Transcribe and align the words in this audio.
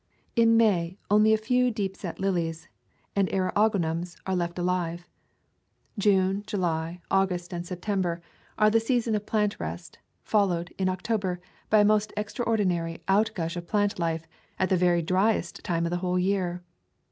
In 0.35 0.57
May, 0.57 0.97
only 1.11 1.31
a 1.31 1.37
few 1.37 1.69
deep 1.69 1.95
set 1.95 2.19
lilies 2.19 2.67
and 3.15 3.27
eriog 3.29 3.73
onums 3.73 4.17
are 4.25 4.35
left 4.35 4.57
alive. 4.57 5.05
June, 5.95 6.41
July, 6.47 7.01
August, 7.11 7.53
and 7.53 7.63
[208] 7.65 7.83
Twenty 8.01 8.07
Hill 8.07 8.09
Hollow 8.09 8.15
September 8.15 8.65
are 8.65 8.69
the 8.71 8.79
season 8.83 9.13
of 9.13 9.27
plant 9.27 9.59
rest, 9.59 9.99
fol 10.23 10.47
lowed, 10.47 10.73
in 10.79 10.89
October, 10.89 11.39
by 11.69 11.81
a 11.81 11.85
most 11.85 12.11
extraordinary 12.17 13.03
out 13.07 13.29
gush 13.35 13.55
of 13.55 13.67
plant 13.67 13.99
life, 13.99 14.25
at 14.57 14.69
the 14.69 14.75
very 14.75 15.03
driest 15.03 15.63
time 15.63 15.85
of 15.85 15.91
the 15.91 15.97
whole 15.97 16.17
year. 16.17 16.63